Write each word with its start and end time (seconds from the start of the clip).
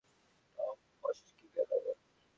তাও 0.57 0.71
ফসকে 0.99 1.47
গেল। 1.55 1.71